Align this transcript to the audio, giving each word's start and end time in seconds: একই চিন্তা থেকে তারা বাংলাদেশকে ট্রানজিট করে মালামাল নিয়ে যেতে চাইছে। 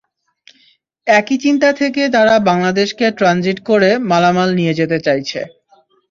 একই 1.07 1.37
চিন্তা 1.43 1.69
থেকে 1.79 2.01
তারা 2.15 2.35
বাংলাদেশকে 2.49 3.05
ট্রানজিট 3.17 3.59
করে 3.69 3.89
মালামাল 4.09 4.49
নিয়ে 4.59 4.73
যেতে 4.79 4.97
চাইছে। 5.05 5.39